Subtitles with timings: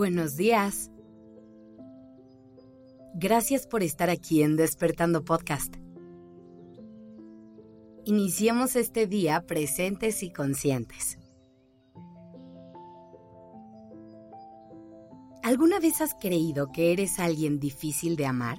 [0.00, 0.90] Buenos días.
[3.12, 5.76] Gracias por estar aquí en Despertando Podcast.
[8.06, 11.18] Iniciemos este día presentes y conscientes.
[15.42, 18.56] ¿Alguna vez has creído que eres alguien difícil de amar?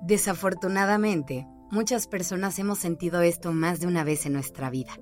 [0.00, 4.94] Desafortunadamente, muchas personas hemos sentido esto más de una vez en nuestra vida.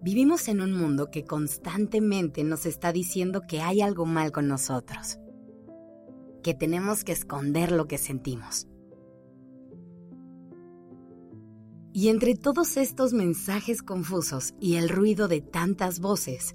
[0.00, 5.18] Vivimos en un mundo que constantemente nos está diciendo que hay algo mal con nosotros,
[6.42, 8.68] que tenemos que esconder lo que sentimos.
[11.92, 16.54] Y entre todos estos mensajes confusos y el ruido de tantas voces,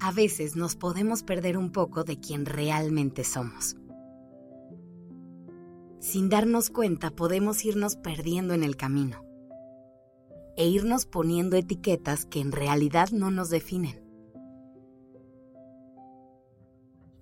[0.00, 3.76] a veces nos podemos perder un poco de quien realmente somos.
[5.98, 9.29] Sin darnos cuenta podemos irnos perdiendo en el camino
[10.56, 14.02] e irnos poniendo etiquetas que en realidad no nos definen.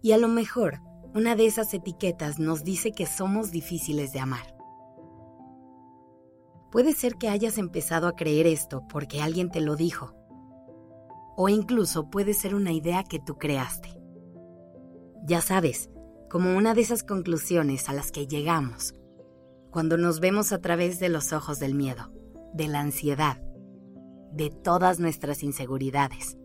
[0.02, 0.80] Y a lo mejor
[1.14, 4.54] una de esas etiquetas nos dice que somos difíciles de amar.
[6.70, 10.14] Puede ser que hayas empezado a creer esto porque alguien te lo dijo.
[11.36, 13.88] O incluso puede ser una idea que tú creaste.
[15.24, 15.90] Ya sabes,
[16.28, 18.94] como una de esas conclusiones a las que llegamos
[19.70, 22.10] cuando nos vemos a través de los ojos del miedo
[22.52, 23.40] de la ansiedad,
[24.32, 26.38] de todas nuestras inseguridades.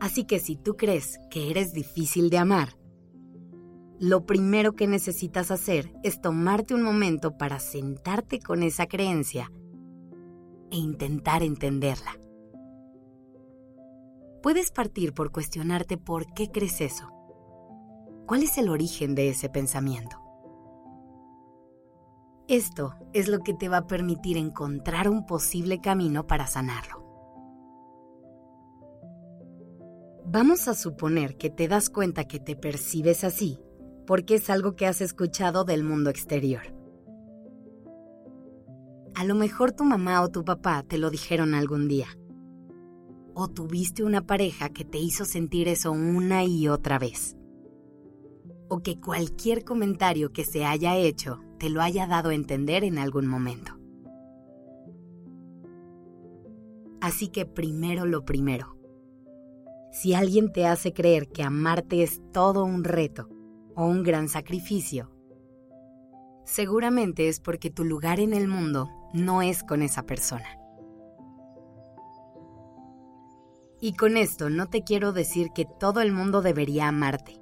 [0.00, 2.78] Así que si tú crees que eres difícil de amar,
[3.98, 9.50] lo primero que necesitas hacer es tomarte un momento para sentarte con esa creencia
[10.70, 12.16] e intentar entenderla.
[14.40, 17.10] Puedes partir por cuestionarte por qué crees eso.
[18.26, 20.27] ¿Cuál es el origen de ese pensamiento?
[22.48, 27.04] Esto es lo que te va a permitir encontrar un posible camino para sanarlo.
[30.24, 33.60] Vamos a suponer que te das cuenta que te percibes así
[34.06, 36.62] porque es algo que has escuchado del mundo exterior.
[39.14, 42.06] A lo mejor tu mamá o tu papá te lo dijeron algún día.
[43.34, 47.36] O tuviste una pareja que te hizo sentir eso una y otra vez.
[48.70, 52.98] O que cualquier comentario que se haya hecho te lo haya dado a entender en
[52.98, 53.72] algún momento.
[57.00, 58.76] Así que primero lo primero.
[59.92, 63.28] Si alguien te hace creer que amarte es todo un reto
[63.74, 65.10] o un gran sacrificio,
[66.44, 70.58] seguramente es porque tu lugar en el mundo no es con esa persona.
[73.80, 77.40] Y con esto no te quiero decir que todo el mundo debería amarte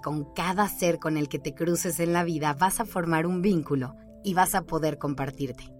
[0.00, 3.42] con cada ser con el que te cruces en la vida vas a formar un
[3.42, 3.94] vínculo
[4.24, 5.74] y vas a poder compartirte.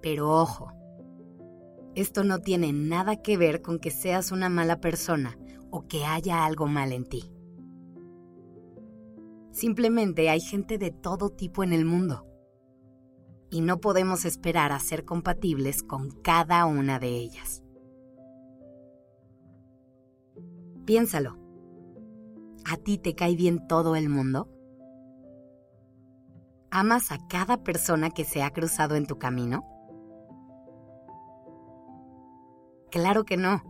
[0.00, 0.72] Pero ojo,
[1.94, 5.38] esto no tiene nada que ver con que seas una mala persona
[5.70, 7.30] o que haya algo mal en ti.
[9.52, 12.26] Simplemente hay gente de todo tipo en el mundo
[13.50, 17.62] y no podemos esperar a ser compatibles con cada una de ellas.
[20.84, 21.43] Piénsalo.
[22.64, 24.48] ¿A ti te cae bien todo el mundo?
[26.70, 29.64] ¿Amas a cada persona que se ha cruzado en tu camino?
[32.90, 33.62] Claro que no.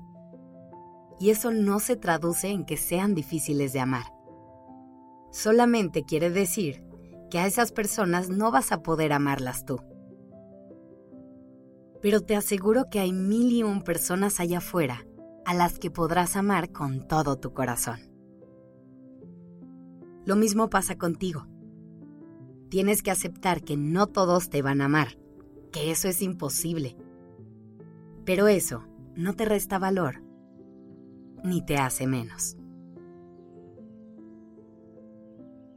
[1.19, 4.05] Y eso no se traduce en que sean difíciles de amar.
[5.33, 6.85] Solamente quiere decir
[7.31, 9.81] que a esas personas no vas a poder amarlas tú.
[12.01, 15.05] Pero te aseguro que hay mil y un personas allá afuera
[15.45, 18.14] a las que podrás amar con todo tu corazón.
[20.25, 21.47] Lo mismo pasa contigo.
[22.71, 25.19] Tienes que aceptar que no todos te van a amar,
[25.71, 26.97] que eso es imposible.
[28.25, 28.85] Pero eso
[29.15, 30.23] no te resta valor,
[31.45, 32.57] ni te hace menos.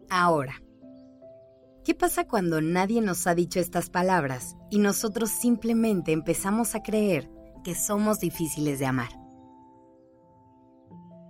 [0.09, 0.63] Ahora,
[1.83, 7.29] ¿qué pasa cuando nadie nos ha dicho estas palabras y nosotros simplemente empezamos a creer
[7.65, 9.26] que somos difíciles de amar?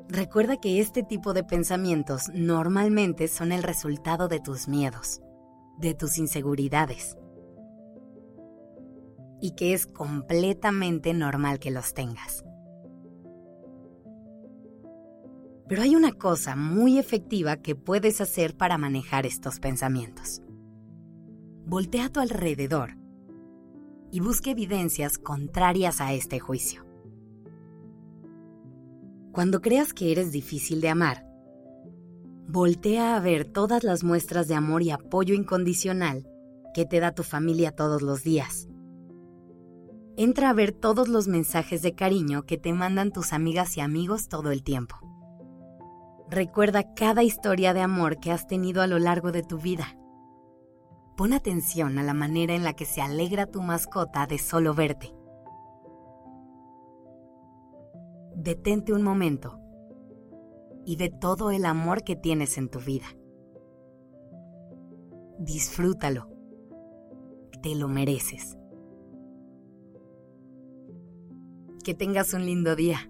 [0.09, 5.21] Recuerda que este tipo de pensamientos normalmente son el resultado de tus miedos,
[5.77, 7.18] de tus inseguridades,
[9.42, 12.45] y que es completamente normal que los tengas.
[15.68, 20.42] Pero hay una cosa muy efectiva que puedes hacer para manejar estos pensamientos.
[21.65, 22.92] Voltea a tu alrededor
[24.09, 26.87] y busque evidencias contrarias a este juicio.
[29.38, 31.24] Cuando creas que eres difícil de amar,
[32.48, 36.28] voltea a ver todas las muestras de amor y apoyo incondicional
[36.74, 38.68] que te da tu familia todos los días.
[40.16, 44.28] Entra a ver todos los mensajes de cariño que te mandan tus amigas y amigos
[44.28, 44.95] todo el tiempo.
[46.31, 50.00] Recuerda cada historia de amor que has tenido a lo largo de tu vida.
[51.16, 55.13] Pon atención a la manera en la que se alegra tu mascota de solo verte.
[58.39, 59.60] Detente un momento
[60.86, 63.07] y ve todo el amor que tienes en tu vida.
[65.39, 66.30] Disfrútalo.
[67.63, 68.56] Te lo mereces.
[71.84, 73.10] Que tengas un lindo día.